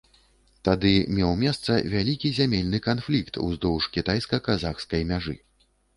Тады 0.67 0.93
меў 1.17 1.33
месца 1.41 1.75
вялікі 1.95 2.31
зямельны 2.39 2.79
канфлікт 2.87 3.37
уздоўж 3.49 3.83
кітайска-казахскай 3.99 5.01
мяжы. 5.13 5.37